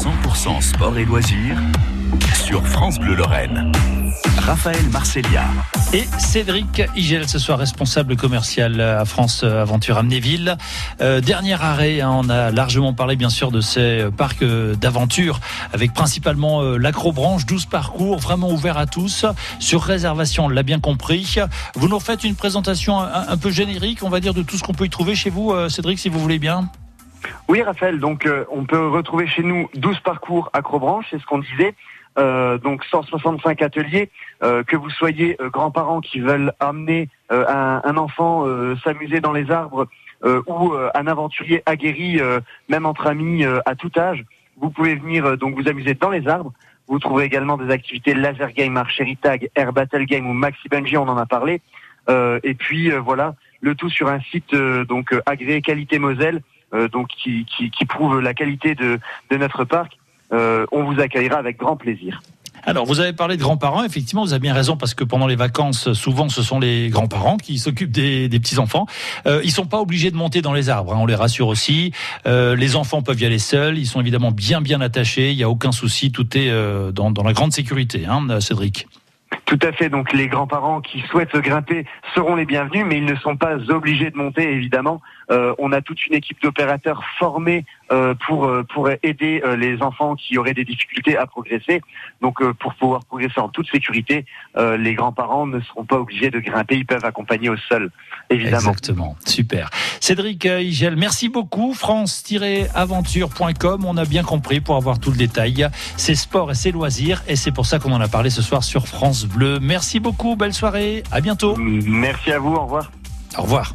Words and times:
100% 0.00 0.62
sport 0.62 0.96
et 0.96 1.04
loisirs 1.04 1.58
sur 2.32 2.66
France 2.66 2.98
Bleu 2.98 3.14
Lorraine. 3.14 3.70
Raphaël 4.38 4.88
Marcellia. 4.90 5.44
Et 5.92 6.06
Cédric 6.18 6.80
Igel, 6.96 7.28
ce 7.28 7.38
soir 7.38 7.58
responsable 7.58 8.16
commercial 8.16 8.80
à 8.80 9.04
France 9.04 9.44
Aventure 9.44 9.98
Amnéville. 9.98 10.56
Euh, 11.02 11.20
dernier 11.20 11.52
arrêt, 11.52 12.00
hein, 12.00 12.12
on 12.14 12.30
a 12.30 12.50
largement 12.50 12.94
parlé 12.94 13.14
bien 13.14 13.28
sûr 13.28 13.50
de 13.50 13.60
ces 13.60 14.06
parcs 14.16 14.42
d'aventure 14.42 15.38
avec 15.74 15.92
principalement 15.92 16.62
euh, 16.62 16.78
l'acrobranche, 16.78 17.44
12 17.44 17.66
parcours 17.66 18.20
vraiment 18.20 18.50
ouverts 18.50 18.78
à 18.78 18.86
tous, 18.86 19.26
sur 19.58 19.82
réservation, 19.82 20.46
on 20.46 20.48
l'a 20.48 20.62
bien 20.62 20.80
compris. 20.80 21.36
Vous 21.74 21.88
nous 21.88 22.00
faites 22.00 22.24
une 22.24 22.36
présentation 22.36 23.00
un, 23.00 23.36
peu 23.36 23.50
générique, 23.50 24.02
on 24.02 24.08
va 24.08 24.20
dire, 24.20 24.32
de 24.32 24.42
tout 24.42 24.56
ce 24.56 24.62
qu'on 24.62 24.72
peut 24.72 24.86
y 24.86 24.90
trouver 24.90 25.14
chez 25.14 25.28
vous, 25.28 25.52
euh, 25.52 25.68
Cédric, 25.68 25.98
si 25.98 26.08
vous 26.08 26.20
voulez 26.20 26.38
bien. 26.38 26.70
Oui, 27.48 27.62
Raphaël, 27.62 27.98
donc 27.98 28.26
euh, 28.26 28.44
on 28.50 28.64
peut 28.64 28.88
retrouver 28.88 29.26
chez 29.26 29.42
nous 29.42 29.68
12 29.74 30.00
parcours 30.00 30.50
acrobranche, 30.52 31.06
c'est 31.10 31.20
ce 31.20 31.26
qu'on 31.26 31.38
disait. 31.38 31.74
Euh, 32.18 32.58
donc 32.58 32.84
165 32.84 33.62
ateliers, 33.62 34.10
euh, 34.42 34.64
que 34.64 34.76
vous 34.76 34.90
soyez 34.90 35.36
euh, 35.40 35.48
grands-parents 35.48 36.00
qui 36.00 36.18
veulent 36.20 36.52
amener 36.58 37.08
euh, 37.30 37.46
un, 37.48 37.80
un, 37.84 37.96
enfant 37.96 38.46
s'amuser 38.82 39.20
dans 39.20 39.32
les 39.32 39.50
arbres 39.50 39.86
ou 40.22 40.74
un 40.94 41.06
aventurier 41.06 41.62
aguerri, 41.64 42.20
même 42.68 42.84
entre 42.84 43.06
amis 43.06 43.42
à 43.64 43.74
tout 43.74 43.90
âge, 43.96 44.22
vous 44.58 44.68
pouvez 44.68 44.94
venir 44.94 45.38
donc 45.38 45.54
vous 45.54 45.66
amuser 45.66 45.94
dans 45.94 46.10
les 46.10 46.28
arbres. 46.28 46.52
Vous 46.88 46.98
trouverez 46.98 47.24
également 47.24 47.56
des 47.56 47.72
activités 47.72 48.12
laser 48.12 48.52
game, 48.52 48.76
archery 48.76 49.16
tag, 49.16 49.48
air 49.54 49.72
battle 49.72 50.04
game 50.04 50.28
ou 50.28 50.34
maxi 50.34 50.68
bungee, 50.68 50.98
on 50.98 51.08
en 51.08 51.16
a 51.16 51.24
parlé. 51.24 51.62
et 52.10 52.54
puis 52.54 52.90
voilà, 52.90 53.34
le 53.62 53.74
tout 53.74 53.88
sur 53.88 54.08
un 54.08 54.20
site 54.20 54.54
donc 54.54 55.14
agréé 55.24 55.62
qualité 55.62 55.98
Moselle, 55.98 56.42
donc 56.92 57.08
qui, 57.08 57.44
qui, 57.44 57.70
qui, 57.70 57.84
prouve 57.84 58.20
la 58.20 58.32
qualité 58.32 58.74
de, 58.74 59.00
de 59.30 59.36
notre 59.36 59.64
parc 59.64 59.98
euh, 60.32 60.66
on 60.70 60.84
vous 60.84 61.00
accueillera 61.00 61.38
avec 61.38 61.58
grand 61.58 61.76
plaisir. 61.76 62.22
Alors, 62.64 62.84
vous 62.84 63.00
avez 63.00 63.14
parlé 63.14 63.36
de 63.38 63.42
grands-parents. 63.42 63.84
Effectivement, 63.84 64.22
vous 64.22 64.34
avez 64.34 64.40
bien 64.40 64.52
raison 64.52 64.76
parce 64.76 64.92
que 64.92 65.02
pendant 65.02 65.26
les 65.26 65.36
vacances, 65.36 65.94
souvent, 65.94 66.28
ce 66.28 66.42
sont 66.42 66.60
les 66.60 66.90
grands-parents 66.90 67.38
qui 67.38 67.58
s'occupent 67.58 67.90
des, 67.90 68.28
des 68.28 68.38
petits-enfants. 68.38 68.86
Euh, 69.26 69.40
ils 69.44 69.50
sont 69.50 69.64
pas 69.64 69.80
obligés 69.80 70.10
de 70.10 70.16
monter 70.16 70.42
dans 70.42 70.52
les 70.52 70.68
arbres. 70.68 70.92
Hein, 70.94 70.98
on 71.00 71.06
les 71.06 71.14
rassure 71.14 71.48
aussi. 71.48 71.92
Euh, 72.26 72.54
les 72.56 72.76
enfants 72.76 73.00
peuvent 73.00 73.20
y 73.20 73.24
aller 73.24 73.38
seuls. 73.38 73.78
Ils 73.78 73.86
sont 73.86 74.00
évidemment 74.00 74.30
bien, 74.30 74.60
bien 74.60 74.82
attachés. 74.82 75.30
Il 75.30 75.36
n'y 75.36 75.42
a 75.42 75.48
aucun 75.48 75.72
souci. 75.72 76.12
Tout 76.12 76.36
est 76.36 76.50
euh, 76.50 76.92
dans, 76.92 77.10
dans, 77.10 77.22
la 77.22 77.32
grande 77.32 77.52
sécurité, 77.52 78.04
hein, 78.06 78.40
Cédric. 78.40 78.86
Tout 79.50 79.58
à 79.62 79.72
fait. 79.72 79.88
Donc 79.88 80.12
les 80.12 80.28
grands-parents 80.28 80.80
qui 80.80 81.00
souhaitent 81.10 81.36
grimper 81.36 81.84
seront 82.14 82.36
les 82.36 82.44
bienvenus, 82.44 82.84
mais 82.86 82.98
ils 82.98 83.04
ne 83.04 83.16
sont 83.16 83.36
pas 83.36 83.56
obligés 83.70 84.08
de 84.12 84.16
monter, 84.16 84.48
évidemment. 84.48 85.02
Euh, 85.32 85.56
on 85.58 85.72
a 85.72 85.80
toute 85.80 86.06
une 86.06 86.14
équipe 86.14 86.40
d'opérateurs 86.40 87.02
formés 87.18 87.64
pour 88.26 88.44
euh, 88.44 88.62
pour 88.62 88.88
aider 89.02 89.42
euh, 89.44 89.56
les 89.56 89.82
enfants 89.82 90.14
qui 90.14 90.38
auraient 90.38 90.54
des 90.54 90.64
difficultés 90.64 91.16
à 91.16 91.26
progresser. 91.26 91.82
Donc 92.20 92.40
euh, 92.40 92.52
pour 92.54 92.74
pouvoir 92.74 93.04
progresser 93.04 93.40
en 93.40 93.48
toute 93.48 93.70
sécurité, 93.70 94.24
euh, 94.56 94.76
les 94.76 94.94
grands-parents 94.94 95.46
ne 95.46 95.60
seront 95.60 95.84
pas 95.84 95.96
obligés 95.96 96.30
de 96.30 96.38
grimper, 96.38 96.76
ils 96.76 96.86
peuvent 96.86 97.04
accompagner 97.04 97.48
au 97.48 97.56
sol, 97.56 97.90
évidemment. 98.30 98.70
Exactement. 98.70 99.16
Super. 99.24 99.70
Cédric 100.00 100.44
Igel, 100.44 100.96
merci 100.96 101.28
beaucoup. 101.28 101.74
France-aventure.com. 101.74 103.84
On 103.84 103.96
a 103.96 104.04
bien 104.04 104.22
compris 104.22 104.60
pour 104.60 104.76
avoir 104.76 105.00
tout 105.00 105.10
le 105.10 105.16
détail. 105.16 105.68
C'est 105.96 106.14
sport 106.14 106.52
et 106.52 106.54
c'est 106.54 106.70
loisirs 106.70 107.22
et 107.26 107.36
c'est 107.36 107.52
pour 107.52 107.66
ça 107.66 107.78
qu'on 107.78 107.92
en 107.92 108.00
a 108.00 108.08
parlé 108.08 108.30
ce 108.30 108.42
soir 108.42 108.62
sur 108.62 108.86
France 108.86 109.24
Bleu. 109.24 109.58
Merci 109.60 110.00
beaucoup. 110.00 110.36
Belle 110.36 110.54
soirée. 110.54 111.02
À 111.10 111.20
bientôt. 111.20 111.56
Merci 111.56 112.32
à 112.32 112.38
vous. 112.38 112.54
Au 112.54 112.62
revoir. 112.62 112.92
Au 113.36 113.42
revoir. 113.42 113.74